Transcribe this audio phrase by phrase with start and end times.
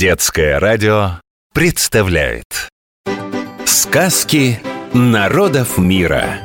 [0.00, 1.20] Детское радио
[1.52, 2.70] представляет
[3.66, 4.58] Сказки
[4.94, 6.40] народов мира.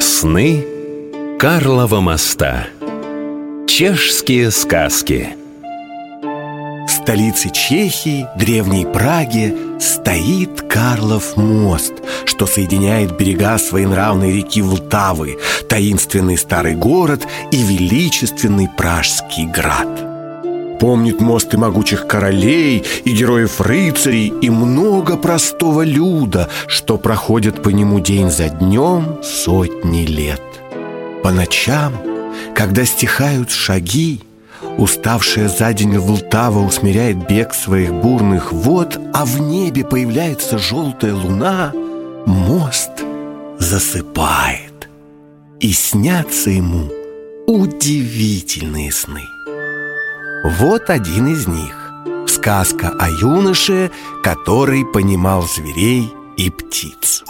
[0.00, 0.64] Сны
[1.38, 2.68] Карлова моста.
[3.66, 5.36] Чешские сказки.
[6.22, 11.92] В столице Чехии, древней Праге, стоит Карлов мост,
[12.24, 15.38] что соединяет берега своенравной реки Влтавы,
[15.68, 20.07] таинственный старый город и величественный Пражский град.
[20.80, 28.00] Помнит мост и могучих королей, и героев-рыцарей, и много простого люда, что проходят по нему
[28.00, 30.42] день за днем сотни лет.
[31.22, 31.94] По ночам,
[32.54, 34.20] когда стихают шаги,
[34.76, 41.72] Уставшая за день Влтава усмиряет бег своих бурных вод, а в небе появляется желтая луна,
[42.26, 42.90] мост
[43.58, 44.88] засыпает.
[45.60, 46.88] И снятся ему
[47.46, 49.22] удивительные сны.
[50.44, 51.92] Вот один из них.
[52.28, 53.90] Сказка о юноше,
[54.22, 57.24] который понимал зверей и птиц.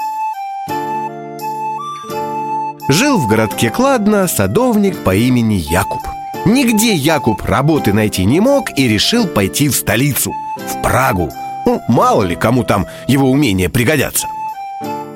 [2.91, 6.03] Жил в городке Кладно садовник по имени Якуб.
[6.45, 11.31] Нигде Якуб работы найти не мог и решил пойти в столицу, в Прагу.
[11.67, 14.27] Ну, Мало ли кому там его умения пригодятся.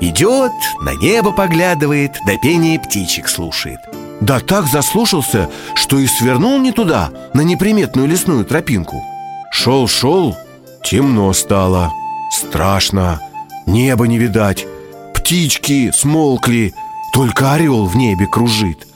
[0.01, 3.79] Идет, на небо поглядывает, до пения птичек слушает
[4.23, 9.03] да так заслушался, что и свернул не туда, на неприметную лесную тропинку.
[9.51, 10.37] Шел-шел,
[10.85, 11.91] темно стало,
[12.31, 13.21] страшно,
[13.67, 14.67] небо не видать
[15.13, 16.73] Птички смолкли,
[17.13, 18.87] только орел в небе кружит.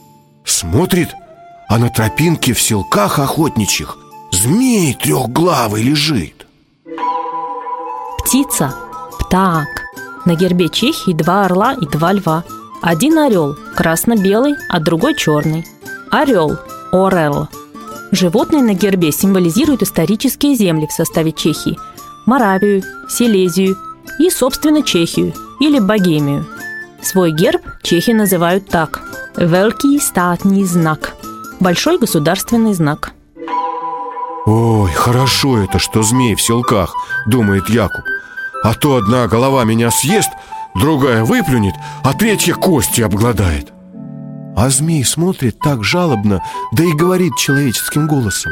[0.45, 1.13] Смотрит,
[1.67, 3.97] а на тропинке в селках охотничьих
[4.31, 6.45] Змей трехглавый лежит.
[8.19, 8.73] Птица–
[9.19, 9.67] птак.
[10.25, 12.43] На гербе Чехии два орла и два льва–
[12.81, 15.65] один орел красно-белый, а другой черный.
[16.11, 16.57] Орел–
[16.91, 17.47] орел.
[18.11, 21.77] Животные на гербе символизируют исторические земли в составе Чехии–
[22.25, 23.77] Моравию, Силезию
[24.19, 26.45] и, собственно, Чехию или Богемию.
[27.01, 29.01] Свой герб чехи называют так–
[29.37, 31.15] «Велкий статный знак»–
[31.59, 33.11] большой государственный знак.
[34.45, 36.93] Ой, хорошо это, что змей в селках,
[37.27, 38.03] думает Якуб.
[38.63, 40.29] А то одна голова меня съест–
[40.79, 41.73] Другая выплюнет,
[42.03, 43.73] а третья кости обгладает.
[44.55, 48.51] А змей смотрит так жалобно, да и говорит человеческим голосом.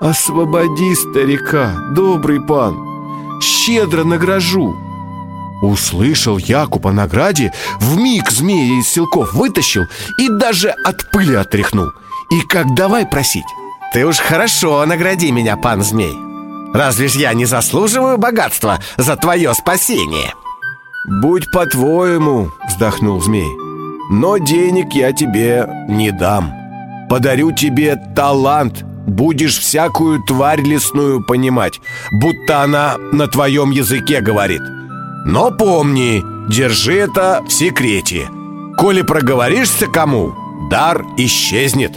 [0.00, 2.76] Освободи старика, добрый пан,
[3.40, 4.76] щедро награжу
[5.62, 9.84] Услышал Якуб о награде, в миг змея из селков вытащил
[10.18, 11.90] и даже от пыли отряхнул.
[12.30, 13.46] И как давай просить?
[13.92, 16.14] Ты уж хорошо награди меня, пан змей.
[16.74, 20.34] Разве ж я не заслуживаю богатства за твое спасение?»
[21.06, 23.48] «Будь по-твоему»,— вздохнул змей
[24.10, 26.52] «Но денег я тебе не дам.
[27.08, 34.62] Подарю тебе талант Будешь всякую тварь лесную понимать Будто она на твоем языке говорит.
[35.26, 38.28] Но помни, держи это в секрете.
[38.78, 40.34] Коли проговоришься кому,
[40.70, 41.92] дар исчезнет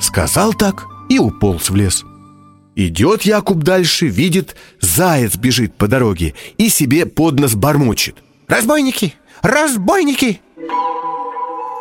[0.00, 2.04] Сказал так и уполз в лес.
[2.76, 4.54] Идет Якуб дальше, видит,
[4.88, 8.16] заяц бежит по дороге и себе под нос бормочет.
[8.46, 9.14] «Разбойники!
[9.42, 10.40] Разбойники!»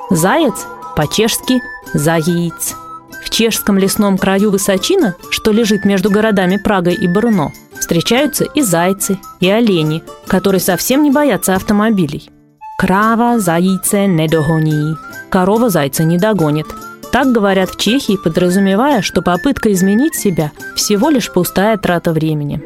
[0.10, 1.62] Заяц по-чешски
[1.94, 2.76] «заиц».
[3.24, 9.18] В чешском лесном краю Высочина, что лежит между городами Прага и Бруно, встречаются и зайцы,
[9.40, 12.30] и олени, которые совсем не боятся автомобилей.
[12.80, 14.96] Крава зайце не догони.
[15.30, 16.68] Корова зайца не догонит–
[17.12, 22.62] так говорят в Чехии, подразумевая, что попытка изменить себя– всего лишь пустая трата времени.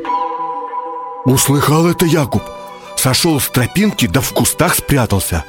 [1.26, 2.44] Услыхал это Якуб.
[2.98, 5.44] Сошел с тропинки, да в кустах спрятался.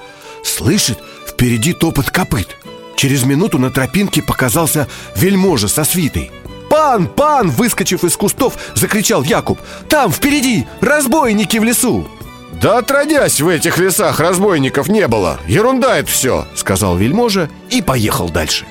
[0.45, 2.57] Слышит, впереди топот копыт.
[2.97, 4.87] Через минуту на тропинке показался
[5.17, 6.31] вельможа со свитой.
[6.71, 9.59] «Пан, пан!»– выскочив из кустов, закричал Якуб.
[9.89, 12.09] «Там, впереди, разбойники в лесу!»
[12.61, 15.39] «Да отродясь в этих лесах разбойников не было!
[15.47, 18.67] Ерунда это все!»– сказал вельможа и поехал дальше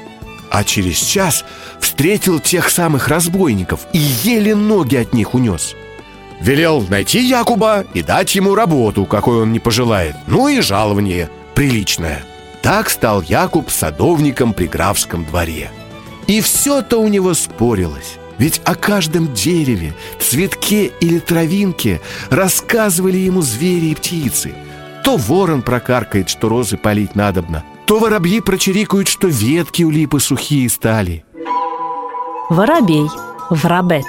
[0.52, 1.46] а через час
[1.80, 5.76] встретил тех самых разбойников и еле ноги от них унес.
[6.42, 12.24] Велел найти Якуба и дать ему работу, какой он не пожелает, ну и жалование приличное.
[12.62, 15.72] Так стал Якуб садовником при графском дворе.
[16.28, 18.18] И все-то у него спорилось.
[18.38, 24.54] Ведь о каждом дереве, цветке или травинке рассказывали ему звери и птицы.
[25.04, 30.70] То ворон прокаркает, что розы полить надобно, то воробьи прочирикают, что ветки у липы сухие
[30.70, 31.24] стали.
[32.50, 33.08] Воробей,
[33.50, 34.06] врабец.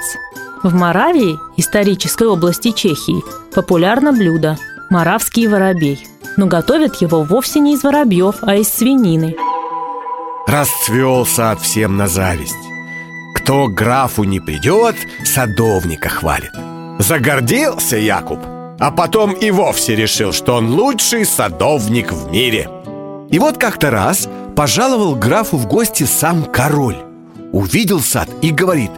[0.63, 3.21] В Моравии, исторической области Чехии,
[3.53, 4.57] популярно блюдо–
[4.93, 6.07] моравский воробей.
[6.37, 9.35] Но готовят его вовсе не из воробьев, а из свинины.
[10.47, 12.55] Расцвел сад всем на зависть.
[13.35, 16.51] Кто к графу не придет, садовника хвалит
[16.99, 18.39] Загордился Якуб
[18.79, 22.69] А потом и вовсе решил, что он лучший садовник в мире
[23.33, 26.97] И вот как-то раз пожаловал графу в гости сам король
[27.51, 28.91] Увидел сад и говорит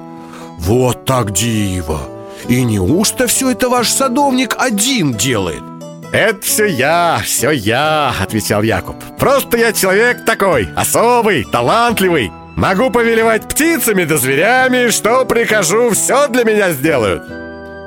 [0.58, 2.02] Вот так диво!
[2.50, 5.64] И неужто все это ваш садовник один делает?
[6.12, 13.48] «Это все я, все я»,— отвечал Якуб «Просто я человек такой, особый, талантливый Могу повелевать
[13.48, 17.45] птицами да зверями, что прикажу, все для меня сделают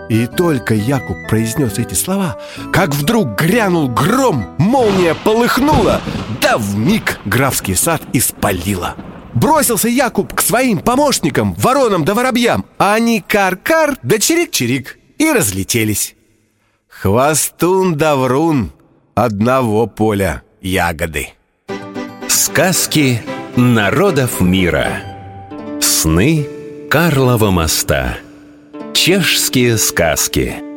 [0.08, 2.38] и только Якуб произнес эти слова,
[2.72, 6.00] как вдруг грянул гром, молния полыхнула,
[6.40, 8.96] да в миг графский сад испалила.
[9.34, 16.14] Бросился Якуб к своим помощникам, воронам да воробьям, а они кар-кар да чирик-чирик и разлетелись.
[16.88, 18.72] Хвостун да врун
[19.14, 21.28] одного поля ягоды.
[22.28, 23.22] Сказки
[23.56, 24.88] народов мира.
[25.80, 26.46] Сны
[26.90, 28.18] Карлова моста.
[29.00, 30.67] Чешские сказки.